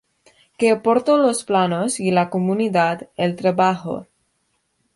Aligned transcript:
Que 0.57 0.71
aportó 0.71 1.17
los 1.19 1.43
planos 1.43 1.99
y 1.99 2.09
la 2.09 2.31
comunidad 2.31 3.07
el 3.17 3.35
trabajo. 3.35 4.07